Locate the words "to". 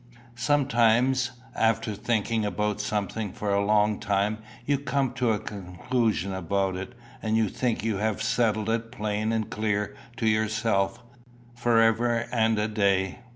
5.13-5.31, 10.17-10.27